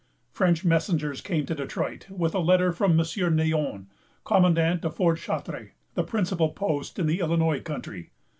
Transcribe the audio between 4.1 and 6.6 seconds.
commandant of Fort Chartres, the principal